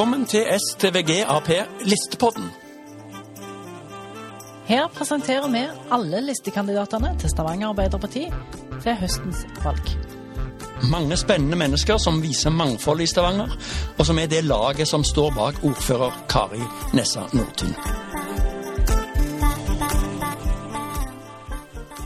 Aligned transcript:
Velkommen 0.00 0.22
til 0.26 0.46
STVG 0.56 1.10
Ap 1.28 1.48
Listepodden. 1.84 2.46
Her 4.64 4.86
presenterer 4.94 5.50
vi 5.52 5.60
alle 5.92 6.22
listekandidatene 6.24 7.10
til 7.20 7.28
Stavanger 7.28 7.68
Arbeiderparti 7.68 8.22
til 8.80 8.96
høstens 9.02 9.42
valg. 9.60 9.92
Mange 10.88 11.20
spennende 11.20 11.60
mennesker 11.60 12.00
som 12.00 12.22
viser 12.24 12.48
mangfoldet 12.50 13.10
i 13.10 13.12
Stavanger, 13.12 13.52
og 13.98 14.06
som 14.06 14.18
er 14.18 14.32
det 14.32 14.40
laget 14.48 14.88
som 14.88 15.04
står 15.04 15.36
bak 15.36 15.60
ordfører 15.68 16.16
Kari 16.32 16.64
Nessa 16.96 17.28
Nordtun. 17.36 17.76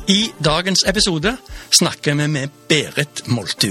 I 0.08 0.32
dagens 0.44 0.82
episode 0.90 1.36
snakker 1.70 2.14
vi 2.14 2.26
med 2.26 2.62
Berit 2.68 3.28
Moltu. 3.28 3.70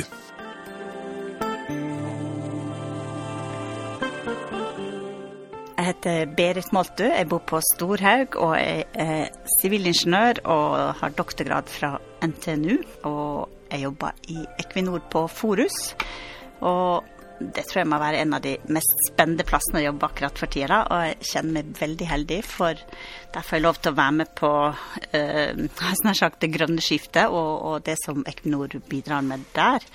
Heter 6.03 6.35
Berit 6.35 6.71
Moltu, 6.75 7.05
jeg 7.07 7.27
bor 7.31 7.39
på 7.48 7.62
Storhaug 7.63 8.35
og 8.41 8.57
jeg 8.57 8.84
er 8.99 9.30
sivilingeniør 9.61 10.41
og 10.52 10.75
har 10.99 11.16
doktorgrad 11.16 11.70
fra 11.71 11.95
NTNU. 12.25 12.75
Og 13.07 13.49
jeg 13.71 13.85
jobber 13.85 14.17
i 14.27 14.44
Equinor 14.59 14.99
på 15.11 15.27
Forus. 15.31 15.94
Og 16.59 17.05
det 17.39 17.63
tror 17.67 17.81
jeg 17.81 17.89
må 17.89 17.99
være 18.02 18.20
en 18.21 18.35
av 18.35 18.44
de 18.44 18.58
mest 18.71 18.91
spennende 19.08 19.45
plassene 19.47 19.80
å 19.80 19.85
jobbe 19.85 20.09
akkurat 20.09 20.44
for 20.44 20.52
tida. 20.52 20.81
Og 20.91 21.05
jeg 21.08 21.30
kjenner 21.31 21.55
meg 21.61 21.71
veldig 21.80 22.09
heldig, 22.09 22.41
for 22.47 22.83
der 23.33 23.47
får 23.47 23.58
jeg 23.58 23.66
lov 23.66 23.80
til 23.80 23.94
å 23.94 23.99
være 24.02 24.17
med 24.20 24.35
på 24.35 24.52
eh, 25.16 26.11
sagt 26.20 26.44
det 26.44 26.52
grønne 26.58 26.83
skiftet 26.83 27.31
og, 27.31 27.53
og 27.70 27.88
det 27.88 27.95
som 28.03 28.25
Equinor 28.27 28.75
bidrar 28.91 29.23
med 29.23 29.47
der. 29.56 29.88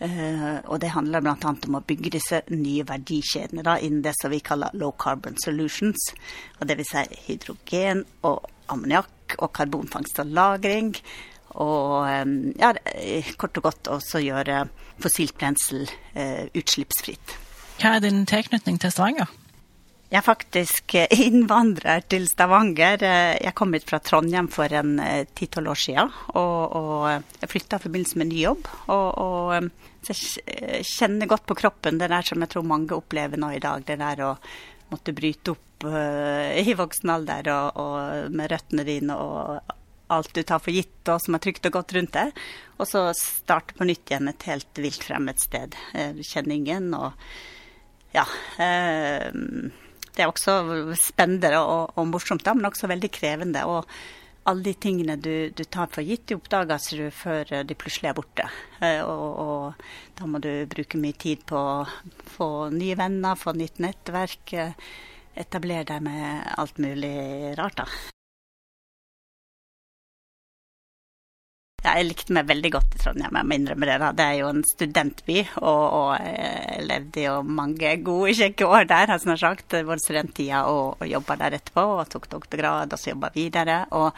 Uh, 0.00 0.60
og 0.72 0.80
det 0.80 0.92
handler 0.94 1.20
bl.a. 1.20 1.36
om 1.36 1.76
å 1.76 1.82
bygge 1.84 2.14
disse 2.16 2.42
nye 2.54 2.86
verdikjedene 2.88 3.64
da, 3.66 3.76
innen 3.78 4.04
det 4.04 4.14
som 4.16 4.32
vi 4.32 4.40
kaller 4.44 4.72
low 4.80 4.94
carbon 4.96 5.36
solutions. 5.42 6.10
Og 6.60 6.70
vil 6.80 6.88
si 6.88 7.04
hydrogen 7.26 8.04
og 8.28 8.48
ammoniakk 8.72 9.36
og 9.38 9.52
karbonfangst 9.52 10.22
og 10.22 10.32
-lagring. 10.32 10.94
Og 11.50 12.06
ja, 12.58 12.72
kort 13.36 13.56
og 13.58 13.62
godt 13.62 13.88
også 13.88 14.22
gjøre 14.22 14.68
fossilt 15.02 15.34
brensel 15.38 15.90
uh, 16.16 16.46
utslippsfritt. 16.54 17.36
Hva 17.80 17.96
er 17.96 18.04
din 18.04 18.26
tilknytning 18.26 18.80
til 18.80 18.92
Stavanger? 18.92 19.39
Jeg 20.10 20.18
er 20.18 20.26
faktisk 20.26 20.94
innvandrer 21.28 22.02
til 22.10 22.24
Stavanger. 22.26 23.04
Jeg 23.38 23.54
kom 23.54 23.76
hit 23.76 23.86
fra 23.86 24.00
Trondheim 24.02 24.48
for 24.50 24.72
en 24.74 24.96
ti-tolv 25.38 25.70
år 25.70 25.78
siden. 25.78 26.10
Og, 26.34 26.74
og 26.74 27.04
jeg 27.38 27.50
flytta 27.52 27.78
i 27.78 27.84
forbindelse 27.84 28.18
med 28.18 28.32
ny 28.32 28.40
jobb. 28.42 28.66
Og, 28.90 29.08
og 29.22 29.70
jeg 30.08 30.82
kjenner 30.88 31.30
godt 31.30 31.46
på 31.46 31.54
kroppen 31.60 32.00
det 32.00 32.08
der 32.10 32.26
som 32.26 32.42
jeg 32.42 32.50
tror 32.50 32.66
mange 32.66 32.96
opplever 32.96 33.38
nå 33.38 33.52
i 33.54 33.62
dag. 33.62 33.84
Det 33.86 34.00
der 34.00 34.22
å 34.26 34.30
måtte 34.90 35.14
bryte 35.14 35.54
opp 35.54 35.86
uh, 35.86 36.58
i 36.70 36.74
voksen 36.74 37.12
alder 37.14 37.52
og, 37.54 37.78
og, 37.78 38.34
med 38.34 38.50
røttene 38.50 38.86
dine 38.88 39.14
og 39.14 39.76
alt 40.10 40.32
du 40.34 40.42
tar 40.42 40.58
for 40.58 40.74
gitt 40.74 41.06
og 41.06 41.20
som 41.22 41.36
er 41.36 41.42
trygt 41.44 41.68
og 41.70 41.76
godt 41.76 41.94
rundt 41.94 42.16
deg. 42.16 42.40
Og 42.82 42.90
så 42.90 43.04
starte 43.14 43.78
på 43.78 43.86
nytt 43.86 44.10
igjen 44.10 44.32
et 44.32 44.48
helt 44.50 44.82
vilt 44.82 45.06
fremmed 45.06 45.38
sted. 45.38 45.78
Du 46.18 46.24
kjenner 46.26 46.56
ingen 46.56 46.90
og 46.98 47.14
ja. 48.10 48.26
Uh, 48.58 49.70
det 50.20 50.26
er 50.26 50.32
også 50.34 50.94
spennende 51.00 51.56
og, 51.56 51.94
og 51.96 52.10
morsomt, 52.10 52.44
da, 52.44 52.52
men 52.56 52.68
også 52.68 52.90
veldig 52.90 53.08
krevende. 53.16 53.64
og 53.64 53.88
alle 54.50 54.64
de 54.64 54.72
tingene 54.74 55.16
du, 55.20 55.50
du, 55.52 55.62
tar 55.64 55.90
for 55.92 56.04
gitt, 56.04 56.26
de 56.28 56.36
oppdages 56.36 56.90
du 56.96 57.04
før 57.12 57.50
de 57.64 57.76
plutselig 57.76 58.10
er 58.10 58.16
borte. 58.16 58.46
Eh, 58.80 59.00
og, 59.04 59.26
og, 59.44 59.90
da 60.18 60.28
må 60.28 60.40
du 60.42 60.50
bruke 60.68 61.00
mye 61.00 61.16
tid 61.16 61.44
på 61.48 61.56
å 61.56 61.84
få 62.36 62.48
nye 62.74 62.96
venner, 62.98 63.38
få 63.38 63.54
nytt 63.56 63.80
nettverk. 63.84 64.56
Etablere 65.40 65.88
deg 65.92 66.08
med 66.08 66.56
alt 66.60 66.80
mulig 66.82 67.12
rart, 67.60 67.84
da. 67.84 68.19
Jeg 71.80 72.06
likte 72.06 72.34
meg 72.36 72.48
veldig 72.50 72.70
godt 72.74 72.94
i 72.96 73.00
Trondheim, 73.00 73.36
jeg 73.38 73.48
må 73.48 73.56
innrømme 73.56 73.88
det. 73.88 73.96
da. 74.02 74.10
Det 74.16 74.26
er 74.26 74.38
jo 74.42 74.50
en 74.52 74.62
studentby, 74.68 75.38
og, 75.62 75.82
og 75.96 76.10
jeg 76.20 76.86
levde 76.90 77.24
jo 77.24 77.34
mange 77.46 77.94
gode, 78.04 78.36
kjekke 78.36 78.68
år 78.68 78.88
der, 78.90 79.14
har 79.14 79.26
jeg 79.32 79.40
sagt. 79.40 79.76
Både 79.76 80.04
studenttida 80.04 80.64
og, 80.68 81.00
og 81.00 81.08
jobba 81.08 81.38
der 81.40 81.56
etterpå, 81.60 81.86
og 81.98 82.10
tok 82.12 82.28
doktorgrad, 82.36 82.92
og 82.92 83.00
så 83.00 83.14
jobba 83.14 83.32
videre. 83.34 83.82
Og 83.96 84.10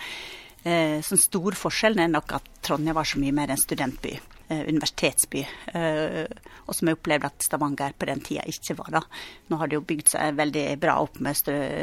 eh, 0.67 0.99
sånn 1.07 1.23
stor 1.23 1.59
forskjell 1.59 2.03
er 2.03 2.11
nok 2.11 2.37
at 2.41 2.51
Trondheim 2.67 2.99
var 2.99 3.09
så 3.09 3.23
mye 3.23 3.37
mer 3.37 3.55
en 3.55 3.61
studentby. 3.61 4.17
Eh, 4.53 4.65
universitetsby. 4.69 5.45
Eh, 5.79 6.25
og 6.67 6.75
som 6.75 6.91
jeg 6.91 6.99
opplevde 6.99 7.31
at 7.31 7.47
Stavanger 7.47 7.95
på 7.95 8.09
den 8.11 8.25
tida 8.27 8.43
ikke 8.51 8.77
var. 8.81 8.91
da. 8.99 9.05
Nå 9.49 9.61
har 9.61 9.71
det 9.71 9.79
jo 9.79 9.87
bygd 9.87 10.17
seg 10.17 10.35
veldig 10.39 10.67
bra 10.83 10.99
opp 11.05 11.23
med 11.23 11.39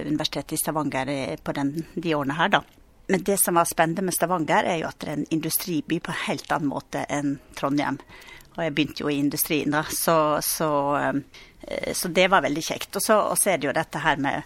Universitetet 0.09 0.57
i 0.57 0.61
Stavanger 0.61 1.13
på 1.43 1.55
den, 1.55 1.73
de 1.95 2.15
årene 2.17 2.35
her, 2.35 2.51
da. 2.59 2.63
Men 3.09 3.23
det 3.25 3.39
som 3.41 3.57
var 3.57 3.65
spennende 3.65 4.05
med 4.05 4.13
Stavanger, 4.13 4.67
er 4.69 4.83
jo 4.83 4.89
at 4.89 4.99
det 5.01 5.09
er 5.09 5.17
en 5.17 5.29
industriby 5.33 5.97
på 6.03 6.13
en 6.13 6.23
helt 6.27 6.51
annen 6.53 6.69
måte 6.69 7.05
enn 7.09 7.39
Trondheim. 7.57 7.97
Og 8.55 8.61
jeg 8.61 8.73
begynte 8.75 9.01
jo 9.01 9.09
i 9.09 9.17
industrien, 9.17 9.73
da, 9.73 9.81
så, 9.89 10.37
så, 10.45 10.69
så 11.95 12.11
det 12.13 12.27
var 12.29 12.43
veldig 12.45 12.63
kjekt. 12.65 12.91
Og 12.99 13.01
så, 13.01 13.17
og 13.31 13.39
så 13.39 13.53
er 13.53 13.61
det 13.61 13.69
jo 13.69 13.77
dette 13.77 14.01
her 14.03 14.21
med 14.21 14.43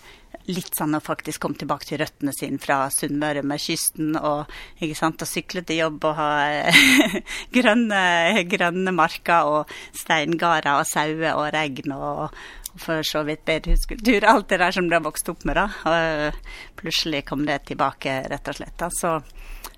litt 0.52 0.76
sånn 0.76 0.96
å 0.98 1.04
faktisk 1.04 1.44
komme 1.44 1.60
tilbake 1.60 1.88
til 1.88 2.02
røttene 2.02 2.34
sine 2.36 2.60
fra 2.62 2.86
Sunnmøre 2.92 3.44
med 3.48 3.62
kysten 3.64 4.18
og 4.20 4.50
ikke 4.80 4.98
sant, 4.98 5.24
og 5.24 5.30
sykle 5.30 5.64
til 5.64 5.80
jobb 5.84 6.08
og 6.10 6.18
ha 6.20 6.32
grønne, 7.58 8.02
grønne 8.52 8.96
marker 8.96 9.48
og 9.50 9.76
steingarder 9.96 10.82
og 10.82 10.90
sauer 10.90 11.32
og 11.38 11.48
regn 11.56 11.96
og, 11.96 12.44
for 12.76 13.04
så 13.06 13.24
vidt 13.24 13.46
bedehuskultur, 13.46 14.26
alt 14.26 14.50
det 14.50 14.60
der 14.62 14.72
som 14.72 14.90
du 14.90 14.96
har 14.96 15.04
vokst 15.06 15.30
opp 15.30 15.46
med. 15.46 15.56
da. 15.56 16.32
Plutselig 16.80 17.26
kom 17.26 17.46
det 17.46 17.66
tilbake, 17.70 18.24
rett 18.30 18.48
og 18.48 18.56
slett. 18.60 18.78
da. 18.78 18.90
Så, 18.92 19.20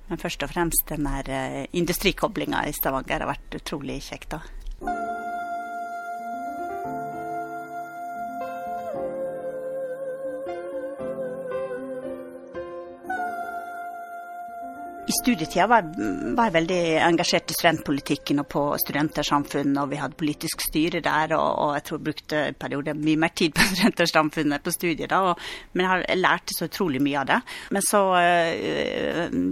men 0.08 0.22
først 0.22 0.44
og 0.44 0.54
fremst 0.54 0.88
den 0.90 1.08
der 1.10 1.68
industrikoblinga 1.76 2.66
i 2.68 2.74
Stavanger 2.74 3.26
har 3.26 3.34
vært 3.34 3.60
utrolig 3.62 4.02
kjekt. 4.10 4.38
da. 4.38 4.65
I 15.06 15.14
studietida 15.14 15.68
var, 15.70 15.86
jeg 15.94 16.54
veldig 16.56 16.80
engasjert 17.06 17.52
i 17.54 17.56
studentpolitikken 17.56 18.42
og 18.42 18.48
på 18.50 18.62
Studentersamfunnet, 18.82 19.78
og 19.84 19.92
vi 19.92 20.00
hadde 20.02 20.18
politisk 20.18 20.64
styre 20.66 21.02
der, 21.06 21.36
og, 21.38 21.50
og 21.62 21.74
jeg 21.76 21.84
tror 21.86 22.00
jeg 22.00 22.06
brukte 22.08 22.40
en 22.50 22.58
periode 22.58 22.96
mye 22.98 23.20
mer 23.22 23.34
tid 23.38 23.54
på 23.54 23.66
Studentersamfunnet 23.70 24.64
på 24.66 24.74
studiet 24.74 25.12
da, 25.12 25.20
og, 25.30 25.44
men 25.74 25.86
jeg 25.86 25.92
har 25.92 26.18
lært 26.18 26.54
så 26.56 26.66
utrolig 26.72 27.04
mye 27.06 27.20
av 27.22 27.28
det. 27.30 27.38
Men 27.78 27.86
så, 27.86 28.02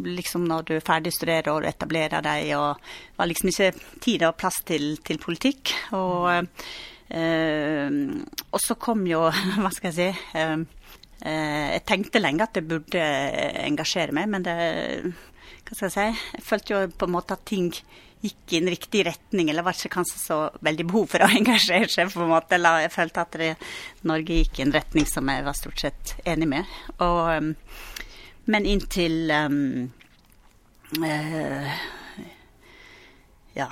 liksom 0.08 0.48
når 0.50 0.66
du 0.70 0.74
er 0.80 0.88
ferdig 0.88 1.14
studerer 1.14 1.52
og 1.54 1.68
etablerer 1.70 2.26
deg, 2.26 2.50
og 2.58 3.22
var 3.22 3.30
liksom 3.30 3.52
ikke 3.54 3.70
tid 4.02 4.26
og 4.26 4.40
plass 4.42 4.58
til, 4.66 4.96
til 5.06 5.22
politikk. 5.22 5.76
og 5.94 6.50
Uh, 7.14 8.24
og 8.50 8.62
så 8.64 8.74
kom 8.80 9.04
jo, 9.06 9.20
hva 9.62 9.70
skal 9.76 9.92
jeg 9.92 10.16
si 10.16 10.40
uh, 10.40 10.64
Jeg 11.22 11.84
tenkte 11.86 12.22
lenge 12.24 12.48
at 12.48 12.58
jeg 12.58 12.66
burde 12.66 13.04
engasjere 13.68 14.16
meg, 14.16 14.32
men 14.32 14.48
det 14.48 14.56
hva 15.64 15.76
skal 15.76 15.88
jeg 15.88 15.94
si, 15.94 16.26
jeg 16.38 16.44
følte 16.48 16.74
jo 16.74 16.82
på 16.98 17.08
en 17.08 17.16
måte 17.16 17.38
at 17.38 17.46
ting 17.50 17.70
gikk 18.24 18.54
i 18.54 18.60
en 18.62 18.70
riktig 18.72 19.04
retning, 19.06 19.50
eller 19.52 19.66
var 19.66 19.76
ikke 19.76 19.98
kanskje 19.98 20.20
så 20.22 20.38
veldig 20.64 20.86
behov 20.88 21.10
for 21.12 21.26
å 21.26 21.32
engasjere 21.40 21.90
seg. 21.92 22.12
på 22.14 22.24
en 22.24 22.32
måte. 22.32 22.56
Eller 22.56 22.86
Jeg 22.86 22.94
følte 22.96 23.26
at 23.26 23.40
det, 23.42 23.50
Norge 24.08 24.40
gikk 24.40 24.60
i 24.60 24.66
en 24.68 24.76
retning 24.76 25.10
som 25.10 25.32
jeg 25.32 25.46
var 25.48 25.58
stort 25.60 25.84
sett 25.84 26.16
enig 26.24 26.50
med. 26.56 26.78
Og, 27.04 27.52
men 28.54 28.70
inntil 28.70 29.32
um, 29.36 29.92
uh, 31.04 31.74
ja, 33.58 33.70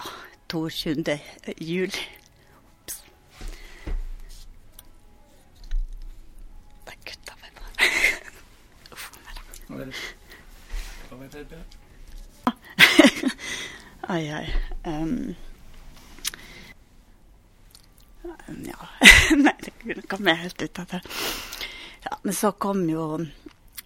22. 0.52 1.20
jul. 1.64 2.00
Ops. 2.84 3.04
Der 6.88 7.04
kutta 7.08 7.40
jeg 7.40 7.62
bare. 7.62 7.94
Uff 9.88 10.18
a 11.22 12.52
meg. 12.52 13.32
ai, 14.02 14.30
ai. 14.30 14.54
Um, 14.86 15.36
ja 18.66 18.90
Nei, 19.38 19.54
det 19.62 20.08
kom 20.10 20.28
jeg 20.28 20.38
helt 20.38 20.62
ut 20.62 20.80
av 20.80 20.86
det. 20.92 21.02
Ja, 22.04 22.18
men 22.24 22.34
så 22.34 22.52
kom 22.52 22.84
jo 22.90 23.06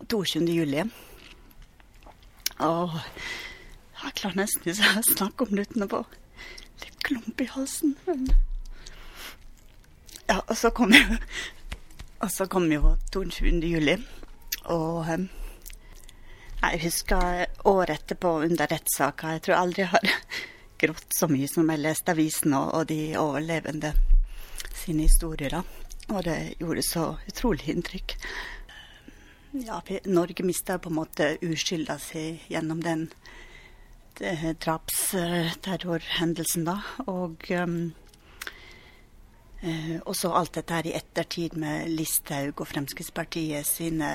22. 0.07 0.45
juli. 0.47 0.83
Og 2.63 2.95
jeg 2.95 4.15
klarer 4.15 4.39
nesten 4.39 4.71
ikke 4.71 4.91
å 4.95 5.05
snakke 5.11 5.45
om 5.45 5.55
det 5.55 5.67
uten 5.67 5.85
å 5.85 5.91
få 5.91 6.03
litt 6.83 6.99
klump 7.03 7.41
i 7.41 7.49
halsen. 7.51 7.95
Men 8.07 8.29
ja, 10.25 10.39
og 10.39 10.55
så 10.57 10.71
kom 10.73 10.93
jo 10.95 11.19
Og 12.23 12.31
så 12.31 12.47
kom 12.49 12.71
jo 12.71 12.95
22. 13.13 13.59
juli. 13.67 13.99
Og 14.71 15.05
um, 15.11 15.27
jeg 16.73 16.81
husker 16.85 17.45
året 17.67 17.95
etterpå 17.99 18.29
under 18.47 18.65
rettssaka. 18.71 19.23
Jeg 19.35 19.41
tror 19.45 19.55
aldri 19.59 19.79
jeg 19.83 19.91
har 19.93 20.05
grått 20.81 21.11
så 21.17 21.25
mye 21.31 21.47
som 21.51 21.69
jeg 21.71 21.83
leste 21.83 22.11
avisen 22.15 22.51
og, 22.57 22.67
og 22.79 22.83
de 22.91 22.99
overlevende 23.19 23.89
sine 24.75 25.01
historier. 25.07 25.53
Og 26.09 26.19
det 26.27 26.39
gjorde 26.59 26.83
så 26.85 27.05
utrolig 27.29 27.65
inntrykk. 27.73 28.09
Ja, 29.65 29.75
Norge 30.05 30.43
mista 30.43 30.79
på 30.79 30.89
en 30.91 30.99
måte 30.99 31.37
uskylda 31.45 31.95
si 32.03 32.39
gjennom 32.51 32.79
den 32.83 33.01
drapsterrorhendelsen, 34.15 36.63
da. 36.67 36.77
Og 37.11 37.35
um, 37.55 37.93
Eh, 39.65 40.13
så 40.13 40.31
alt 40.31 40.53
dette 40.53 40.73
her 40.73 40.87
i 40.87 40.93
ettertid 40.93 41.55
med 41.57 41.89
Listhaug 41.89 42.61
og 42.61 42.67
Fremskrittspartiet 42.69 43.65
sine 43.65 44.09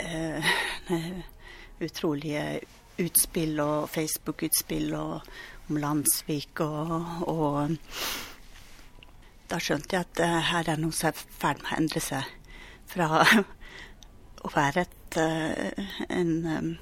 eh, 0.00 0.54
utrolige 1.82 2.60
utspill 3.02 3.60
og 3.60 3.90
Facebook-utspill 3.92 4.94
om 4.96 5.78
Landsvik 5.80 6.60
og, 6.64 7.26
og, 7.28 7.76
Da 9.46 9.60
skjønte 9.62 9.94
jeg 9.94 10.06
at 10.08 10.20
uh, 10.24 10.38
her 10.50 10.70
er 10.72 10.80
noe 10.82 10.94
som 10.96 11.12
er 11.12 11.20
i 11.20 11.26
ferd 11.38 11.60
med 11.62 11.70
å 11.70 11.76
endre 11.76 12.00
seg. 12.02 12.30
Fra 12.90 13.20
å 14.46 14.50
være 14.54 14.86
et, 14.86 15.18
uh, 15.20 15.84
en 16.08 16.32
um, 16.46 16.72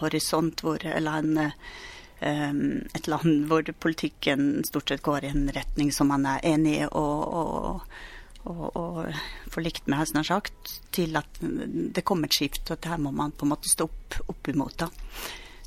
horisont 0.00 0.64
hvor 0.64 0.84
Eller 0.84 1.20
en 1.20 1.52
et 2.24 3.08
land 3.10 3.50
hvor 3.50 3.66
politikken 3.82 4.62
stort 4.64 4.88
sett 4.88 5.02
går 5.04 5.26
i 5.26 5.32
en 5.34 5.50
retning 5.52 5.90
som 5.92 6.08
man 6.08 6.24
er 6.24 6.46
enig 6.46 6.78
i 6.78 6.86
og, 6.86 7.34
og, 7.36 7.82
og, 8.44 8.76
og 8.76 9.50
forlikt 9.52 9.86
med, 9.86 9.98
har 9.98 10.26
sagt, 10.28 10.80
til 10.92 11.16
at 11.16 11.40
det 11.40 12.04
kommer 12.04 12.28
et 12.28 12.36
skift, 12.36 12.68
og 12.68 12.78
at 12.78 12.90
her 12.92 13.00
må 13.00 13.12
man 13.14 13.32
på 13.32 13.46
en 13.46 13.54
måte 13.54 13.70
stå 13.70 13.88
opp, 13.88 14.20
opp 14.28 14.52
imot. 14.52 14.78
da. 14.78 14.88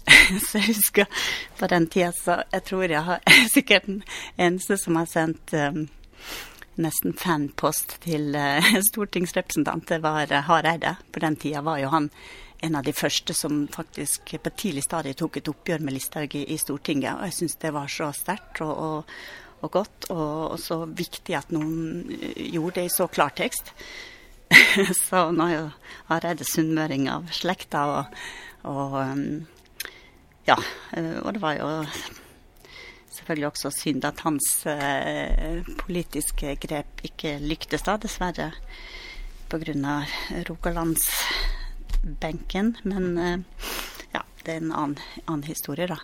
så 0.48 0.60
jeg 0.60 0.72
husker 0.72 1.24
på 1.60 1.68
den 1.68 1.88
tida 1.92 2.14
så 2.16 2.42
jeg 2.54 2.64
tror 2.64 2.88
jeg 2.88 3.04
har 3.04 3.24
sikkert 3.56 3.88
den 3.90 4.04
eneste 4.38 4.78
som 4.80 4.96
har 5.00 5.10
sendt 5.12 5.54
um, 5.54 5.88
nesten 6.80 7.16
fanpost 7.18 7.98
til 8.06 8.36
uh, 8.40 8.74
stortingsrepresentant, 8.88 9.88
det 9.90 10.02
var 10.06 10.32
uh, 10.32 10.44
Hareide. 10.48 10.98
På 11.12 11.24
den 11.24 11.36
tida 11.36 11.64
var 11.66 11.82
jo 11.84 11.92
han 11.94 12.12
en 12.60 12.76
av 12.76 12.84
de 12.84 12.94
første 12.94 13.36
som 13.38 13.68
faktisk 13.70 14.34
på 14.42 14.54
tidlig 14.58 14.84
stadium 14.88 15.18
tok 15.18 15.38
et 15.38 15.50
oppgjør 15.52 15.84
med 15.86 15.94
Listhaug 15.94 16.36
i, 16.36 16.46
i, 16.54 16.58
Stortinget. 16.58 17.20
Og 17.20 17.28
jeg 17.28 17.36
syns 17.38 17.60
det 17.62 17.74
var 17.76 17.92
så 17.92 18.10
sterkt 18.16 18.64
og, 18.66 18.74
og, 18.74 19.20
og, 19.62 19.72
godt, 19.72 20.06
og, 20.14 20.52
og, 20.54 20.60
så 20.62 20.86
viktig 20.86 21.36
at 21.38 21.52
noen 21.54 22.12
eh, 22.14 22.48
gjorde 22.54 22.76
det 22.80 22.86
i 22.88 22.94
så 22.94 23.08
klartekst. 23.10 23.66
så 25.08 25.32
nå 25.36 25.44
er 25.50 25.56
jo 25.58 25.68
det 26.40 26.48
sunnmøring 26.48 27.04
av 27.12 27.24
slekta, 27.36 27.82
og, 28.68 28.94
ja. 30.48 30.58
Eh, 30.94 31.18
og 31.24 31.34
det 31.36 31.42
var 31.44 31.54
jo 31.58 31.68
selvfølgelig 33.18 33.48
også 33.50 33.70
synd 33.74 34.06
at 34.08 34.24
hans 34.24 34.48
eh, 34.70 35.58
politiske 35.82 36.48
grep 36.64 36.92
ikke 37.10 37.32
lyktes 37.44 37.84
da, 37.88 37.94
dessverre. 37.98 38.50
Pga. 39.48 39.96
Rogalandsbenken. 40.50 42.68
Men 42.84 43.06
ja, 44.12 44.22
det 44.44 44.54
er 44.54 44.60
en 44.60 44.76
annen, 44.76 45.00
annen 45.26 45.44
historie, 45.48 45.88
da. 45.88 45.98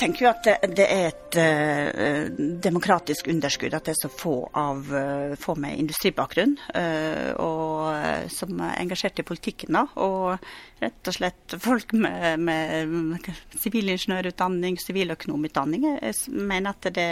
Tenker 0.00 0.24
jo 0.24 0.30
at 0.30 0.48
det, 0.76 0.86
er 0.86 1.10
et 1.10 1.36
uh, 1.38 2.40
demokratisk 2.64 3.28
underskudd 3.30 3.74
at 3.76 3.86
det 3.86 3.92
er 3.94 4.00
så 4.00 4.10
få, 4.12 4.34
av, 4.56 4.88
uh, 4.88 5.36
få 5.40 5.54
med 5.60 5.78
industribakgrunn 5.82 6.56
uh, 6.74 7.30
og 7.40 8.28
som 8.32 8.60
er 8.64 8.78
engasjert 8.80 9.20
i 9.20 9.26
politikken. 9.26 9.76
Og 10.00 10.40
rett 10.80 11.10
og 11.10 11.16
slett 11.16 11.56
folk 11.60 11.92
med 11.96 13.28
sivilingeniørutdanning, 13.60 14.78
siviløkonomutdanning. 14.80 15.86
Mener 16.30 16.70
at 16.70 16.90
det, 16.96 17.08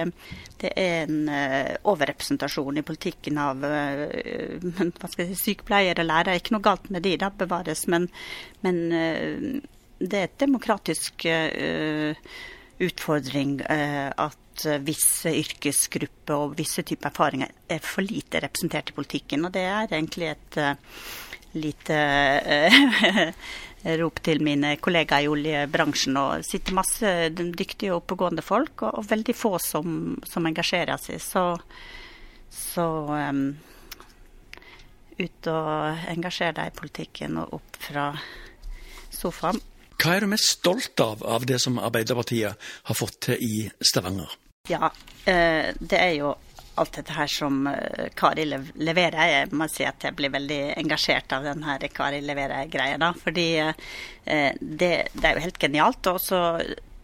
det 0.63 0.73
er 0.79 1.09
en 1.09 1.31
overrepresentasjon 1.89 2.81
i 2.81 2.85
politikken 2.87 3.41
av 3.43 3.65
hva 3.65 5.11
skal 5.11 5.25
jeg 5.25 5.35
si, 5.35 5.41
sykepleiere 5.51 6.05
og 6.05 6.11
lærere. 6.11 6.39
Ikke 6.41 6.57
noe 6.57 6.65
galt 6.65 6.89
med 6.95 7.05
de, 7.05 7.17
da 7.21 7.33
bevares, 7.35 7.85
men, 7.91 8.09
men 8.65 8.81
det 9.99 10.21
er 10.21 10.29
et 10.29 10.41
demokratisk 10.47 11.27
uh, 11.29 12.31
utfordring 12.85 13.61
eh, 13.67 14.11
at 14.11 14.67
visse 14.83 15.31
yrkesgrupper 15.39 16.35
og 16.35 16.57
visse 16.59 16.83
typer 16.87 17.13
erfaringer 17.13 17.53
er 17.71 17.83
for 17.85 18.07
lite 18.07 18.41
representert 18.43 18.91
i 18.91 18.97
politikken. 18.97 19.47
Og 19.47 19.55
det 19.55 19.65
er 19.69 19.93
egentlig 19.93 20.33
et 20.33 20.59
uh, 20.59 20.75
lite 21.59 21.99
rop 24.01 24.21
til 24.27 24.43
mine 24.45 24.75
kollegaer 24.83 25.27
i 25.27 25.31
oljebransjen. 25.31 26.19
Og 26.19 26.45
sitter 26.47 26.77
masse 26.79 27.15
dyktige 27.37 27.93
og 27.93 28.03
oppegående 28.03 28.45
folk, 28.45 28.83
og 28.89 29.07
veldig 29.11 29.37
få 29.37 29.55
som, 29.63 30.19
som 30.27 30.51
engasjerer 30.51 30.99
seg. 31.03 31.23
Så, 31.23 31.47
så 32.51 32.89
um, 33.15 33.47
ut 35.19 35.51
og 35.51 36.07
engasjer 36.11 36.55
deg 36.59 36.71
i 36.71 36.79
politikken 36.79 37.41
og 37.43 37.59
opp 37.61 37.83
fra 37.89 38.13
sofaen. 39.15 39.61
Hva 39.99 40.15
er 40.15 40.23
du 40.23 40.31
mest 40.31 40.53
stolt 40.53 41.01
av 41.03 41.25
av 41.27 41.47
det 41.47 41.59
som 41.59 41.79
Arbeiderpartiet 41.83 42.69
har 42.87 42.97
fått 42.99 43.19
til 43.27 43.41
i 43.43 43.65
Stavanger? 43.83 44.31
Ja, 44.71 44.93
eh, 45.25 45.75
det 45.75 45.99
er 45.99 46.13
jo 46.21 46.35
alt 46.79 46.99
dette 47.01 47.17
her 47.17 47.27
som 47.27 47.67
eh, 47.67 48.07
Kari 48.15 48.45
leverer. 48.47 49.19
Jeg 49.33 49.49
må 49.59 49.67
si 49.73 49.87
at 49.89 50.05
jeg 50.07 50.15
blir 50.15 50.31
veldig 50.31 50.61
engasjert 50.79 51.35
av 51.35 51.49
den 51.49 51.65
her 51.67 51.87
Kari 51.91 52.21
leverer-greia. 52.23 52.99
da, 53.03 53.11
Fordi 53.19 53.49
eh, 53.59 54.53
det, 54.61 54.93
det, 55.15 55.25
er 55.25 55.35
jo 55.35 55.47
helt 55.49 55.59
genialt. 55.59 56.13
Og 56.13 56.21
så 56.23 56.43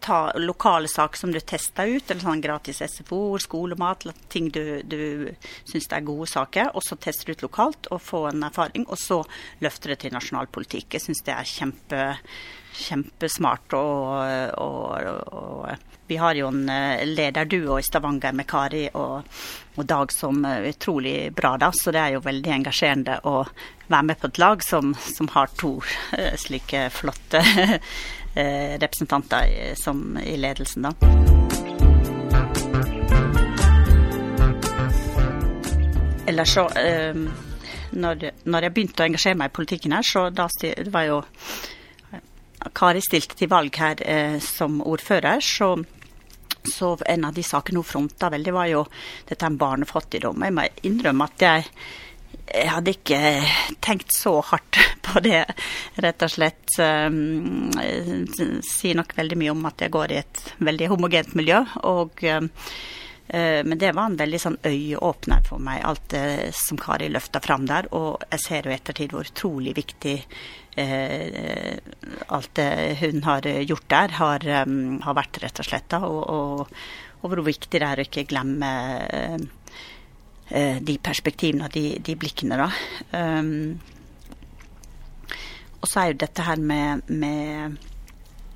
ta 0.05 0.19
lokale 0.37 0.87
saker 0.87 1.19
som 1.19 1.31
du 1.33 1.39
tester 1.41 1.89
ut, 1.89 2.07
eller 2.07 2.21
sånn 2.21 2.43
gratis 2.43 2.83
SFO, 2.85 3.39
skolemat, 3.41 4.05
ting 4.29 4.51
du, 4.53 4.83
du 4.85 4.99
syns 5.65 5.89
er 5.89 6.05
gode 6.05 6.29
saker, 6.29 6.75
og 6.77 6.85
så 6.85 6.95
tester 7.01 7.31
du 7.31 7.35
ut 7.35 7.47
lokalt 7.47 7.89
og 7.89 8.03
få 8.05 8.27
en 8.29 8.45
erfaring, 8.45 8.85
og 8.85 9.01
så 9.01 9.23
løfter 9.65 9.95
det 9.95 10.03
til 10.03 10.13
nasjonal 10.13 10.51
politikk. 10.53 10.93
Jeg 10.93 11.07
syns 11.07 11.25
det 11.25 11.33
er 11.33 11.49
kjempe 11.49 12.03
kjempesmart. 12.75 13.73
Og, 13.73 14.59
og, 14.61 15.27
og, 15.33 15.91
vi 16.07 16.17
har 16.21 16.37
jo 16.37 16.51
en 16.51 16.69
eh, 16.69 17.05
lederduo 17.07 17.79
i 17.79 17.85
Stavanger 17.85 18.35
med 18.37 18.45
Kari 18.47 18.83
og, 18.93 19.25
og, 19.75 19.85
Dag 19.89 20.11
som 20.13 20.43
er 20.45 20.67
utrolig 20.69 21.31
bra, 21.33 21.55
da. 21.57 21.71
Så 21.73 21.93
det 21.95 22.03
er 22.03 22.13
jo 22.15 22.25
veldig 22.25 22.51
engasjerende 22.59 23.17
å 23.25 23.39
være 23.87 24.03
med 24.11 24.21
på 24.21 24.29
et 24.29 24.41
lag 24.41 24.61
som, 24.65 24.93
som 24.97 25.29
har 25.33 25.49
to 25.57 25.79
uh, 25.81 26.35
slike 26.37 26.87
flotte 26.93 27.41
representanter 28.83 29.73
som, 29.79 30.17
i 30.19 30.35
ledelsen, 30.37 30.85
da. 30.85 30.93
Ellers 36.27 36.55
så 36.57 36.65
når, 37.95 38.25
jeg 38.65 38.73
begynte 38.73 39.03
å 39.03 39.07
engasjere 39.07 39.39
meg 39.39 39.51
i 39.51 39.55
politikken 39.55 39.95
her, 39.95 40.05
så 40.05 40.27
da 40.33 40.47
det 40.61 40.91
var 40.93 41.07
jo 41.07 41.21
Kari 42.73 43.03
stilte 43.03 43.37
til 43.37 43.51
valg 43.51 43.75
her 43.77 44.01
eh, 44.05 44.39
som 44.43 44.79
ordfører, 44.85 45.43
så, 45.43 45.75
så 46.65 46.95
en 47.05 47.27
av 47.27 47.35
de 47.35 47.43
sakene 47.45 47.81
hun 47.81 47.87
fronta 47.87 48.31
veldig, 48.33 48.55
var 48.55 48.71
jo 48.71 48.81
dette 49.29 49.51
med 49.51 49.61
barnefattigdom. 49.61 50.47
Jeg 50.47 50.55
må 50.55 50.67
innrømme 50.87 51.29
at 51.29 51.45
jeg, 51.45 51.69
jeg 52.49 52.73
hadde 52.73 52.95
ikke 52.95 53.21
tenkt 53.85 54.15
så 54.15 54.37
hardt 54.51 54.81
på 55.05 55.23
det, 55.25 55.45
rett 56.03 56.27
og 56.27 56.33
slett. 56.33 56.65
Um, 56.79 57.71
sier 58.65 58.97
nok 58.97 59.15
veldig 59.17 59.39
mye 59.41 59.55
om 59.55 59.65
at 59.69 59.85
jeg 59.85 59.93
går 59.95 60.13
i 60.13 60.21
et 60.23 60.45
veldig 60.63 60.93
homogent 60.95 61.35
miljø. 61.37 61.63
og 61.85 62.23
um, 62.29 62.53
men 63.27 63.79
det 63.81 63.89
var 63.97 64.05
en 64.05 64.17
veldig 64.19 64.37
sånn 64.37 64.57
øyeåpner 64.61 65.41
for 65.47 65.57
meg, 65.57 65.79
alt 65.81 66.03
det 66.13 66.51
som 66.53 66.77
Kari 66.77 67.07
løfta 67.09 67.41
fram 67.41 67.65
der. 67.65 67.87
Og 67.97 68.21
jeg 68.29 68.43
ser 68.43 68.67
jo 68.67 68.73
i 68.73 68.75
ettertid 68.75 69.15
hvor 69.15 69.25
utrolig 69.25 69.73
viktig 69.79 70.13
eh, 70.75 71.77
alt 72.27 72.53
det 72.55 72.97
hun 73.01 73.23
har 73.23 73.47
gjort 73.47 73.89
der, 73.89 74.15
har, 74.19 74.47
um, 74.67 75.01
har 75.01 75.17
vært, 75.17 75.41
rett 75.43 75.61
og 75.61 75.67
slett. 75.67 75.89
Da, 75.91 76.01
og, 76.07 76.21
og, 76.29 76.77
og, 77.21 77.27
hvor 77.29 77.43
viktig 77.45 77.79
det 77.79 77.87
er 77.87 78.01
å 78.01 78.05
ikke 78.05 78.27
glemme 78.29 78.71
eh, 80.49 80.77
de 80.85 80.97
perspektivene 81.01 81.67
og 81.67 81.75
de, 81.75 81.87
de 82.05 82.17
blikkene, 82.19 82.59
da. 82.59 82.69
Um, 83.15 83.79
og 85.81 85.89
så 85.89 86.01
er 86.01 86.13
jo 86.13 86.21
dette 86.23 86.45
her 86.45 86.61
med, 86.61 87.09
med 87.13 87.77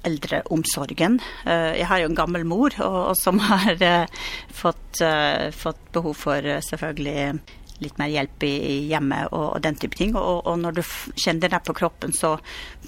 eldreomsorgen. 0.08 1.20
Uh, 1.46 1.76
jeg 1.78 1.88
har 1.90 2.02
jo 2.02 2.10
en 2.12 2.18
gammel 2.18 2.46
mor 2.48 2.76
og, 2.80 3.00
og 3.12 3.16
som 3.20 3.42
har 3.52 3.80
uh, 3.84 4.26
fått, 4.54 5.02
uh, 5.04 5.50
fått, 5.56 5.82
behov 5.94 6.14
for 6.18 6.46
selvfølgelig 6.62 7.40
litt 7.84 8.00
mer 8.00 8.12
hjelp 8.12 8.44
i, 8.44 8.56
hjemmet 8.90 9.30
og, 9.32 9.46
og, 9.56 9.62
den 9.64 9.78
type 9.80 9.98
ting. 9.98 10.16
Og, 10.20 10.44
og 10.48 10.60
når 10.62 10.80
du 10.80 10.82
kjenner 11.16 11.52
det 11.52 11.62
på 11.66 11.76
kroppen, 11.78 12.14
så 12.16 12.36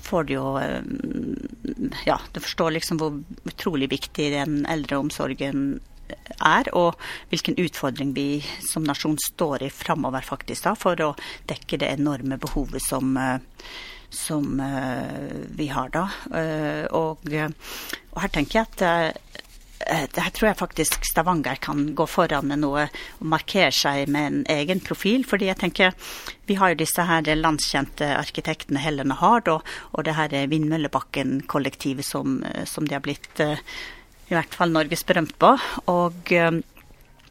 får 0.03 0.27
du 0.27 0.33
jo 0.35 0.47
eh, 0.59 0.81
Ja, 2.07 2.19
du 2.33 2.41
forstår 2.43 2.75
liksom 2.77 2.99
hvor 3.01 3.21
utrolig 3.47 3.91
viktig 3.91 4.31
den 4.35 4.61
eldreomsorgen 4.69 5.79
er, 6.43 6.67
og 6.75 6.99
hvilken 7.31 7.55
utfordring 7.61 8.11
vi 8.15 8.41
som 8.67 8.83
nasjon 8.87 9.17
står 9.21 9.67
i 9.67 9.71
framover 9.71 10.25
faktisk 10.27 10.67
da, 10.67 10.75
for 10.75 10.99
å 11.05 11.13
dekke 11.49 11.79
det 11.81 11.93
enorme 11.95 12.39
behovet 12.41 12.83
som, 12.83 13.15
eh, 13.17 13.39
som 14.11 14.59
vi 15.55 15.67
har, 15.71 15.89
da. 15.93 16.05
Og, 16.91 17.23
og, 17.31 18.17
her 18.21 18.31
tenker 18.33 18.61
jeg 18.61 18.67
at 18.67 19.17
her 19.81 20.29
tror 20.35 20.47
jeg 20.51 20.59
faktisk 20.59 21.05
Stavanger 21.09 21.57
kan 21.63 21.79
gå 21.97 22.05
foran 22.05 22.45
med 22.51 22.61
noe 22.61 22.83
og 22.91 23.29
markere 23.33 23.71
seg 23.73 24.11
med 24.13 24.27
en 24.27 24.43
egen 24.53 24.83
profil. 24.83 25.25
fordi 25.25 25.47
jeg 25.47 25.57
tenker 25.57 25.95
Vi 26.45 26.55
har 26.59 26.69
jo 26.69 26.81
disse 26.83 27.01
her 27.01 27.25
landskjente 27.35 28.05
arkitektene 28.17 28.83
Helen 28.83 29.15
og 29.15 29.17
Hard 29.23 29.47
og, 29.47 29.65
og 29.91 30.05
det 30.05 30.15
her 30.19 30.35
Vindmøllebakken-kollektivet 30.53 32.05
som, 32.05 32.43
som 32.65 32.87
de 32.87 32.93
har 32.93 33.01
blitt 33.01 33.41
i 34.31 34.35
hvert 34.37 34.53
fall 34.55 34.71
norgesberømt 34.71 35.33
på. 35.39 35.55
Og 35.91 36.31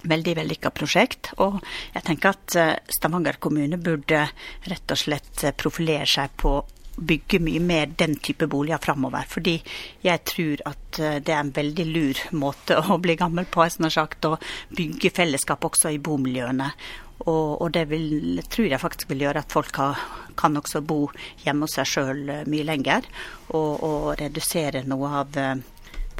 veldig 0.08 0.36
vellykka 0.40 0.72
prosjekt. 0.74 1.32
Og 1.44 1.60
jeg 1.94 2.04
tenker 2.06 2.34
at 2.34 2.58
eh, 2.58 2.74
Stavanger 2.90 3.40
kommune 3.42 3.80
burde 3.80 4.26
rett 4.68 4.94
og 4.94 5.00
slett 5.00 5.44
eh, 5.44 5.56
profilere 5.56 6.08
seg 6.08 6.36
på 6.40 6.54
å 6.58 6.66
bygge 7.00 7.38
mye 7.40 7.60
mer 7.64 7.92
den 7.96 8.16
type 8.20 8.48
boliger 8.50 8.80
framover. 8.82 9.28
Fordi 9.28 9.56
jeg 10.04 10.24
tror 10.28 10.64
at 10.68 11.00
eh, 11.00 11.20
det 11.24 11.34
er 11.34 11.44
en 11.44 11.54
veldig 11.56 11.86
lur 11.90 12.24
måte 12.36 12.80
å 12.92 12.98
bli 13.02 13.16
gammel 13.20 13.48
på, 13.50 13.66
jeg 13.66 13.92
sagt, 13.94 14.28
å 14.28 14.38
bygge 14.76 15.14
fellesskap 15.16 15.64
også 15.70 15.94
i 15.94 16.02
bomiljøene. 16.02 16.72
Og, 17.20 17.60
og, 17.60 17.66
det 17.74 17.84
vil, 17.90 18.40
tror 18.48 18.70
jeg 18.70 18.80
faktisk 18.80 19.10
vil 19.10 19.26
gjøre 19.26 19.42
at 19.42 19.52
folk 19.52 19.76
har, 19.76 19.98
kan 20.40 20.56
også 20.56 20.80
bo 20.80 21.02
hjemme 21.42 21.66
hos 21.66 21.76
seg 21.76 21.90
sjøl 21.90 22.22
mye 22.48 22.64
lenger. 22.64 23.04
Og, 23.52 23.84
og 23.84 24.06
redusere 24.22 24.86
noe 24.88 25.12
av 25.20 25.36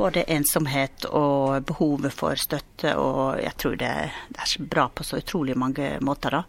både 0.01 0.25
ensomhet 0.33 1.05
og 1.13 1.65
behovet 1.69 2.15
for 2.17 2.39
støtte, 2.41 2.97
og 2.97 3.41
jeg 3.43 3.57
tror 3.61 3.81
det, 3.81 3.95
det 4.33 4.45
er 4.47 4.69
bra 4.73 4.89
på 4.89 5.05
så 5.07 5.21
utrolig 5.21 5.59
mange 5.59 5.99
måter. 6.05 6.41
da. 6.41 6.45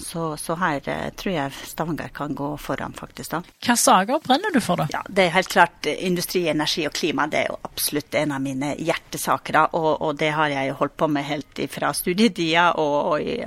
Så, 0.00 0.36
så, 0.36 0.54
her 0.56 0.80
eh, 0.88 1.08
tror 1.16 1.34
jeg 1.34 1.52
Stavanger 1.52 2.08
kan 2.08 2.34
gå 2.34 2.54
foran, 2.56 2.94
faktisk. 2.96 3.30
da. 3.34 3.42
Hvilke 3.44 3.76
saker 3.76 4.22
brenner 4.24 4.54
du 4.54 4.60
for, 4.64 4.80
da? 4.80 4.86
Ja, 4.92 5.02
Det 5.08 5.26
er 5.26 5.34
helt 5.34 5.52
klart 5.52 5.86
industri, 5.92 6.46
energi 6.48 6.86
og 6.88 6.94
klima. 6.96 7.26
Det 7.28 7.42
er 7.42 7.50
jo 7.52 7.58
absolutt 7.68 8.16
en 8.16 8.32
av 8.32 8.40
mine 8.40 8.72
hjertesaker. 8.78 9.58
da, 9.58 9.66
og, 9.76 9.90
og 10.00 10.16
det 10.16 10.32
har 10.36 10.48
jeg 10.48 10.70
jo 10.70 10.78
holdt 10.80 10.96
på 10.96 11.10
med 11.12 11.28
helt 11.28 11.62
fra 11.70 11.92
studietida 11.92 12.70
og, 12.80 12.96
og 13.12 13.20
i, 13.20 13.38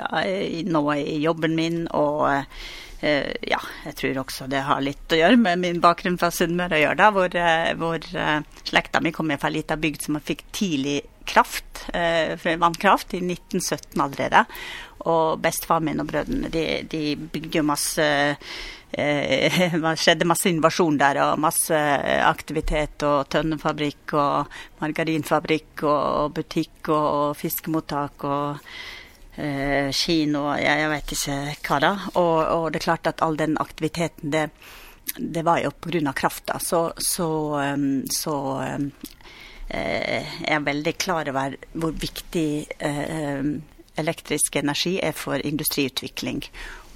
i, 0.59 0.63
nå 0.69 0.85
i 0.93 1.19
jobben 1.23 1.57
min. 1.57 1.85
og 1.89 2.11
Uh, 2.23 2.45
ja, 3.03 3.59
jeg 3.87 3.95
tror 3.99 4.19
også 4.23 4.47
det 4.51 4.61
har 4.67 4.83
litt 4.83 5.11
å 5.11 5.19
gjøre 5.19 5.39
med 5.39 5.59
min 5.59 5.81
bakgrunn 5.83 6.19
fra 6.19 6.29
Sunnmøre 6.31 6.77
å 6.77 6.83
gjøre, 6.85 6.99
da, 7.01 7.09
hvor, 7.15 7.35
uh, 7.35 7.71
hvor 7.79 8.05
uh, 8.15 8.61
slekta 8.69 9.01
mi 9.03 9.11
kommer 9.15 9.41
fra 9.41 9.51
ei 9.51 9.57
lita 9.57 9.77
bygd 9.79 10.05
som 10.05 10.19
fikk 10.23 10.45
tidlig 10.55 11.01
kraft, 11.23 11.85
vannkraft, 12.59 13.13
i 13.15 13.21
1917 13.23 14.01
allerede. 14.03 14.41
Og 15.07 15.39
bestefaren 15.39 15.85
min 15.87 16.03
og 16.03 16.09
brødrene 16.09 16.49
de, 16.51 16.63
de 16.91 17.03
bygde 17.15 17.61
jo 17.61 17.63
masse 17.63 18.07
det 18.93 19.93
skjedde 20.03 20.27
masse 20.27 20.51
innovasjon 20.51 20.99
der, 20.99 21.21
og 21.23 21.39
masse 21.41 21.79
aktivitet. 22.27 23.07
Og 23.07 23.23
tønnefabrikk 23.31 24.17
og 24.19 24.59
margarinfabrikk 24.83 25.85
og 25.87 26.35
butikk 26.35 26.91
og 26.91 27.39
fiskemottak 27.39 28.27
og 28.27 28.75
eh, 29.35 29.89
kino, 29.95 30.45
jeg, 30.59 30.79
jeg 30.83 30.91
vet 30.91 31.13
ikke 31.15 31.37
hva 31.67 31.81
da. 31.83 31.91
Og, 32.13 32.37
og, 32.43 32.69
det 32.71 32.81
er 32.81 32.87
klart 32.87 33.11
at 33.11 33.23
all 33.25 33.37
den 33.39 33.57
aktiviteten, 33.61 34.33
det, 34.33 34.47
det 35.17 35.43
var 35.45 35.63
jo 35.63 35.71
pga. 35.71 36.13
krafta. 36.13 36.59
Så, 36.59 36.85
så, 36.97 37.27
um, 37.73 38.03
så 38.11 38.37
um, 38.61 38.89
eh, 39.67 40.33
jeg 40.41 40.55
er 40.57 40.65
veldig 40.69 40.97
klar 40.97 41.29
over 41.29 41.57
hvor 41.73 41.91
viktig 41.91 42.49
eh, 42.79 43.53
elektrisk 43.95 44.55
energi 44.55 44.97
er 45.01 45.13
for 45.17 45.41
industriutvikling. 45.41 46.43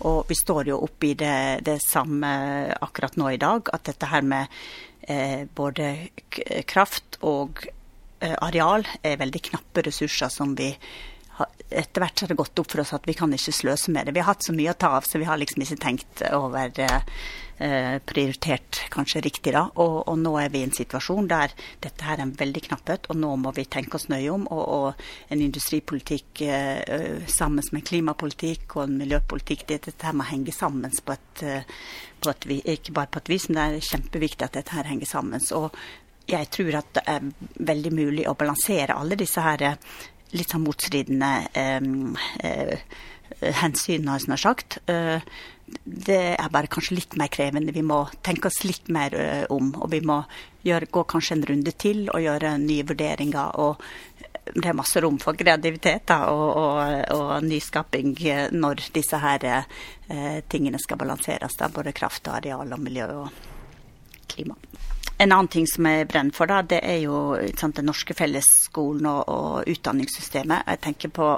Og 0.06 0.25
vi 0.29 0.36
står 0.38 0.70
jo 0.70 0.82
oppe 0.86 1.12
i 1.12 1.15
det, 1.17 1.65
det, 1.65 1.79
samme 1.82 2.29
akkurat 2.82 3.17
nå 3.17 3.32
i 3.34 3.41
dag, 3.41 3.70
at 3.74 3.88
dette 3.89 4.10
her 4.12 4.22
med 4.22 4.53
eh, 5.10 5.46
både 5.50 6.10
kraft 6.70 7.17
og 7.25 7.63
eh, 8.22 8.36
areal 8.46 8.86
er 9.01 9.17
veldig 9.22 9.41
knappe 9.50 9.86
ressurser 9.88 10.29
som 10.34 10.53
vi 10.58 10.70
etter 11.70 12.01
hvert 12.01 12.22
har 12.24 12.32
det 12.32 12.38
gått 12.39 12.60
opp 12.60 12.72
for 12.72 12.82
oss 12.82 12.94
at 12.96 13.08
vi 13.08 13.15
kan 13.17 13.34
ikke 13.34 13.53
sløse 13.53 13.91
med 13.94 14.08
det. 14.08 14.15
Vi 14.15 14.22
har 14.24 14.32
hatt 14.32 14.46
så 14.46 14.56
mye 14.56 14.72
å 14.72 14.79
ta 14.79 14.94
av, 14.98 15.06
så 15.06 15.20
vi 15.20 15.27
har 15.27 15.38
liksom 15.39 15.63
ikke 15.63 15.79
tenkt 15.84 16.24
over 16.34 16.72
eh, 16.79 17.98
prioritert 18.08 18.79
kanskje 18.94 19.22
riktig 19.25 19.53
da. 19.56 19.65
Og, 19.75 20.00
og, 20.08 20.15
nå 20.22 20.34
er 20.41 20.50
vi 20.53 20.62
i 20.63 20.67
en 20.67 20.75
situasjon 20.75 21.29
der 21.29 21.53
dette 21.84 22.08
her 22.08 22.17
er 22.17 22.25
en 22.25 22.34
veldig 22.39 22.63
knapphet, 22.70 23.12
og 23.12 23.20
nå 23.20 23.34
må 23.44 23.53
vi 23.58 23.67
tenke 23.70 24.00
oss 24.00 24.08
nøye 24.10 24.32
om. 24.34 24.48
Og, 24.48 24.63
og 24.77 25.34
en 25.34 25.44
industripolitikk 25.44 26.44
eh, 26.48 27.29
sammen 27.32 27.65
med 27.75 27.86
klimapolitikk 27.91 28.79
og 28.79 28.88
en 28.88 28.98
miljøpolitikk, 29.03 29.67
det, 29.70 29.84
dette 29.91 30.10
her 30.10 30.17
må 30.17 30.27
henge 30.32 30.56
sammen 30.56 30.94
på 31.06 31.17
et, 31.17 31.46
eh, 31.46 31.77
på 32.24 32.34
et, 32.34 32.51
ikke 32.77 32.96
bare 32.96 33.12
på 33.13 33.24
et 33.24 33.34
vis, 33.36 33.51
men 33.51 33.60
det 33.60 33.70
er 33.70 33.89
kjempeviktig 33.91 34.48
at 34.48 34.62
dette 34.62 34.77
her 34.79 34.89
henger 34.89 35.10
sammen. 35.12 35.44
Og 35.60 35.75
jeg 36.27 36.50
tror 36.51 36.82
at 36.82 36.94
det 36.96 37.03
er 37.08 37.27
veldig 37.70 37.91
mulig 37.96 38.27
å 38.27 38.36
balansere 38.39 38.98
alle 39.00 39.15
disse 39.20 39.44
her 39.44 39.63
litt 40.36 40.51
sånn 40.51 40.65
motstridende 40.65 41.31
eh, 41.55 42.79
hensyn, 43.62 44.07
har 44.07 44.24
jeg 44.24 44.41
sagt. 44.41 44.79
Eh, 44.89 45.22
det 45.84 46.19
er 46.39 46.51
bare 46.51 46.69
kanskje 46.72 46.96
litt 46.96 47.15
mer 47.19 47.31
krevende. 47.31 47.75
Vi 47.75 47.84
må 47.84 48.05
tenke 48.24 48.48
oss 48.48 48.62
litt 48.63 48.88
mer 48.93 49.12
uh, 49.15 49.43
om. 49.51 49.74
Og 49.75 49.91
vi 49.91 50.00
må 50.05 50.22
gjøre, 50.63 50.88
gå 50.91 51.03
kanskje 51.12 51.36
en 51.38 51.43
runde 51.50 51.74
til 51.79 52.05
og 52.07 52.24
gjøre 52.24 52.53
nye 52.62 52.86
vurderinger. 52.88 53.60
Og 53.60 53.81
det 54.55 54.69
er 54.72 54.77
masse 54.77 55.01
rom 55.03 55.19
for 55.19 55.36
kreativitet 55.36 56.07
da, 56.07 56.22
og, 56.31 56.48
og, 56.55 56.79
og, 57.17 57.34
nyskaping 57.43 58.13
når 58.55 58.86
disse 58.96 59.19
her 59.19 59.43
eh, 59.50 60.39
tingene 60.48 60.79
skal 60.79 61.00
balanseres. 61.01 61.57
Da, 61.60 61.67
både 61.74 61.96
kraft, 61.96 62.29
og 62.29 62.39
areal, 62.39 62.72
og 62.72 62.84
miljø 62.84 63.10
og 63.25 63.43
klima. 64.31 64.55
En 65.18 65.32
annen 65.32 65.50
ting 65.50 65.66
som 65.70 65.88
jeg 65.90 66.08
brenner 66.12 66.36
for, 66.36 66.50
da, 66.50 66.62
det 66.62 66.82
er 66.86 67.00
jo 67.02 67.20
sant, 67.58 67.80
den 67.80 67.90
norske 67.90 68.14
fellesskolen 68.18 69.08
og, 69.10 69.24
og, 69.26 69.70
utdanningssystemet. 69.70 70.68
Jeg 70.68 70.84
tenker 70.84 71.14
på 71.14 71.30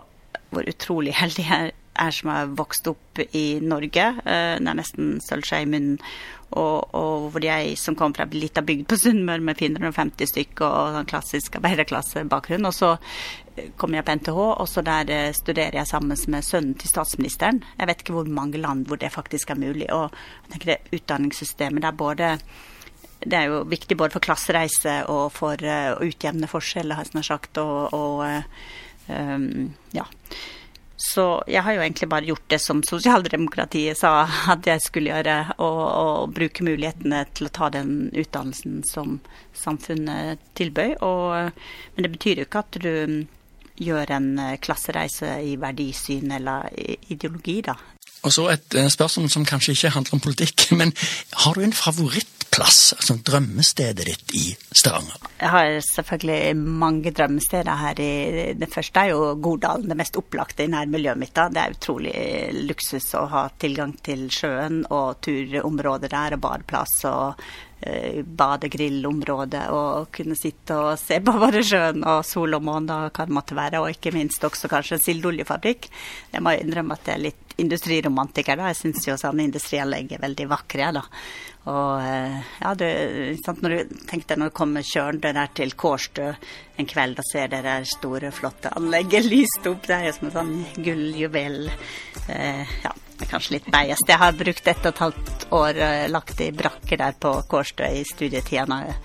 hvor 0.50 0.68
utrolig 0.68 1.14
heldig 1.16 1.46
jeg 1.46 1.72
er 2.00 2.16
som 2.16 2.32
har 2.32 2.52
vokst 2.58 2.88
opp 2.92 3.22
i 3.36 3.60
Norge. 3.64 4.10
Eh, 4.20 4.56
det 4.60 4.68
er 4.72 4.78
nesten 4.78 5.18
sølvskje 5.24 5.64
i 5.64 5.70
munnen. 5.70 5.98
Og, 6.50 6.96
og, 6.98 7.28
hvor 7.30 7.44
jeg 7.46 7.76
som 7.78 7.96
kom 7.96 8.16
fra 8.18 8.26
ei 8.26 8.40
lita 8.42 8.64
bygd 8.66 8.88
på 8.90 8.98
Sunnmøre 8.98 9.44
med 9.46 9.60
450 9.60 10.32
stykker 10.32 10.66
og 10.66 10.96
sånn 10.96 11.10
klassisk 11.12 11.60
arbeiderklassebakgrunn. 11.60 12.66
Og 12.66 12.74
så 12.76 12.96
kommer 12.98 13.76
kom 13.78 13.96
jeg 13.98 14.08
på 14.08 14.16
NTH, 14.18 14.40
og 14.48 14.68
så 14.72 14.84
der 14.86 15.14
eh, 15.14 15.30
studerer 15.36 15.80
jeg 15.80 15.92
sammen 15.92 16.18
med 16.34 16.48
sønnen 16.48 16.76
til 16.80 16.92
statsministeren. 16.92 17.62
Jeg 17.78 17.92
vet 17.92 18.04
ikke 18.04 18.18
hvor 18.18 18.34
mange 18.40 18.60
land 18.60 18.88
hvor 18.90 19.00
det 19.00 19.14
faktisk 19.14 19.54
er 19.54 19.62
mulig. 19.62 19.88
Og 19.94 20.10
jeg 20.10 20.56
tenker 20.56 20.74
det 20.74 21.00
utdanningssystemet 21.00 21.86
der 21.86 21.96
både 22.04 22.34
det 23.26 23.36
er 23.36 23.50
jo 23.52 23.64
viktig 23.68 23.98
både 24.00 24.16
for 24.16 24.24
klassereise 24.24 25.02
og 25.12 25.28
for 25.36 25.60
uh, 25.66 25.98
å 25.98 26.06
utjevne 26.08 26.50
forskjeller, 26.50 26.96
har 26.96 27.08
jeg 27.08 27.14
snart 27.14 27.30
sagt. 27.30 27.60
Og, 27.60 27.92
og 27.94 28.24
um, 29.12 29.68
ja. 29.96 30.06
Så 31.00 31.26
jeg 31.48 31.64
har 31.64 31.78
jo 31.78 31.84
egentlig 31.84 32.10
bare 32.12 32.28
gjort 32.28 32.48
det 32.52 32.60
som 32.60 32.82
sosialdemokratiet 32.84 34.00
sa 34.00 34.28
at 34.52 34.68
jeg 34.68 34.84
skulle 34.84 35.14
gjøre, 35.14 35.38
og, 35.64 35.82
og 35.88 36.34
bruke 36.36 36.66
mulighetene 36.68 37.24
til 37.36 37.48
å 37.48 37.54
ta 37.56 37.70
den 37.72 38.10
utdannelsen 38.12 38.82
som 38.88 39.20
samfunnet 39.56 40.44
tilbød. 40.60 41.00
men 41.00 42.04
det 42.04 42.12
betyr 42.12 42.42
jo 42.42 42.48
ikke 42.48 42.66
at 42.66 42.82
du 42.84 42.92
gjør 43.80 44.12
en 44.12 44.28
klassereise 44.60 45.38
i 45.40 45.56
verdisyn 45.56 46.36
eller 46.36 46.68
ideologi, 47.08 47.62
da. 47.64 47.78
Og 48.28 48.34
så 48.36 48.50
et 48.52 48.76
spørsmål 48.92 49.30
som 49.32 49.48
kanskje 49.48 49.78
ikke 49.78 49.94
handler 49.96 50.18
om 50.18 50.24
politikk, 50.24 50.68
men 50.80 50.92
har 51.46 51.56
du 51.56 51.64
en 51.64 51.76
favoritt 51.76 52.39
plass, 52.52 52.94
altså 52.96 53.16
drømmestedet 53.26 54.06
ditt 54.08 54.34
i 54.38 54.44
Stavanger? 54.72 55.30
Jeg 55.40 55.52
har 55.54 55.78
selvfølgelig 55.86 56.58
mange 56.58 57.14
drømmesteder 57.16 57.80
her. 57.84 58.02
I, 58.02 58.54
det 58.60 58.70
første 58.74 59.06
er 59.06 59.14
jo 59.14 59.32
Godalen, 59.42 59.88
det 59.90 59.98
mest 60.00 60.20
opplagte 60.20 60.66
i 60.66 60.72
nærmiljøet 60.72 61.22
mitt. 61.22 61.34
Da. 61.36 61.48
Det 61.54 61.64
er 61.64 61.78
utrolig 61.78 62.14
luksus 62.70 63.08
å 63.20 63.26
ha 63.32 63.48
tilgang 63.62 63.96
til 64.06 64.28
sjøen 64.34 64.84
og 64.90 65.22
turområder 65.26 66.12
der, 66.12 66.38
og 66.38 66.44
badeplass 66.44 66.96
og 67.10 67.44
eh, 67.82 68.22
badegrillområde. 68.24 69.66
Og 69.76 70.10
kunne 70.16 70.38
sitte 70.40 70.78
og 70.78 70.94
se 71.02 71.22
på 71.24 71.36
både 71.44 71.64
sjøen 71.66 72.04
og 72.04 72.26
sol 72.28 72.58
og 72.60 72.66
måne 72.66 73.04
og 73.06 73.14
hva 73.14 73.30
det 73.30 73.38
måtte 73.40 73.60
være. 73.60 73.84
Og 73.84 73.94
ikke 73.96 74.16
minst 74.16 74.44
også 74.44 74.72
kanskje 74.72 75.00
en 75.00 75.06
sildeoljefabrikk. 75.08 75.92
Jeg 76.34 76.44
må 76.46 76.58
innrømme 76.58 77.00
at 77.00 77.08
det 77.08 77.16
er 77.16 77.28
litt 77.30 77.49
industriromantiker, 77.62 78.60
da. 78.60 78.72
Jeg 78.72 78.80
syns 78.80 79.08
jo 79.08 79.18
sånne 79.20 79.46
industrianlegg 79.48 80.16
er 80.16 80.24
veldig 80.24 80.48
vakre, 80.52 80.92
da. 80.96 81.04
Og 81.70 82.02
eh, 82.02 82.38
ja, 82.62 82.72
du, 82.78 82.86
sant, 83.44 83.62
når 83.62 83.76
du 83.76 83.98
tenker 84.10 84.40
når 84.40 84.52
du 84.52 84.56
kommer 84.58 84.86
kjørende 84.86 85.34
der 85.36 85.52
til 85.58 85.76
Kårstø 85.78 86.32
en 86.80 86.88
kveld 86.88 87.20
og 87.20 87.28
ser 87.28 87.52
det 87.52 87.60
der 87.68 87.86
store, 87.90 88.32
flotte 88.34 88.72
anlegget 88.80 89.28
lyst 89.34 89.68
opp, 89.70 89.84
det 89.88 89.98
er 89.98 90.08
jo 90.08 90.16
som 90.18 90.30
en 90.30 90.38
sånn 90.38 90.56
gulljuvel. 90.86 91.68
Eh, 92.32 92.80
ja, 92.86 92.94
det 93.20 93.28
kanskje 93.30 93.58
litt 93.58 93.70
beist. 93.74 94.08
Jeg 94.08 94.22
har 94.22 94.40
brukt 94.40 94.72
ett 94.72 94.86
og 94.86 94.94
et 94.94 95.04
halvt 95.04 95.46
år 95.60 95.84
eh, 95.84 96.08
lagt 96.12 96.42
i 96.46 96.50
brakke 96.56 97.00
der 97.00 97.20
på 97.20 97.36
Kårstø 97.52 97.92
i 98.00 98.08
studietida 98.08 98.66
når 98.70 98.88
jeg 98.88 98.98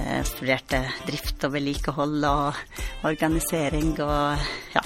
eh, 0.00 0.20
studerte 0.26 0.82
drift 1.06 1.46
og 1.46 1.54
vedlikehold 1.54 2.28
og 2.28 2.62
organisering 3.06 3.94
og 4.02 4.48
ja, 4.74 4.84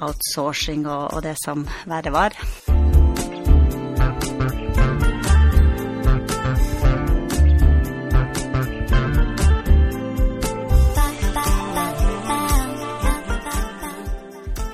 outsourcing 0.00 0.86
og, 0.86 1.14
og 1.14 1.22
det 1.26 1.36
som 1.44 1.66
verre 1.86 2.12
var. 2.14 2.36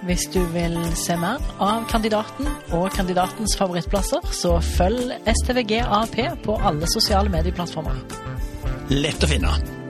Hvis 0.03 0.27
du 0.35 0.43
vil 0.53 0.75
se 0.99 1.15
mer 1.17 1.41
av 1.63 1.87
kandidaten 1.89 2.49
og 2.77 2.91
kandidatens 2.93 3.55
favorittplasser, 3.57 4.27
så 4.35 4.59
følg 4.75 5.15
STVGAP 5.41 6.19
på 6.45 6.59
alle 6.61 6.91
sosiale 6.93 7.33
medieplattformer. 7.33 8.03
Lett 8.93 9.25
å 9.25 9.31
finne. 9.31 9.82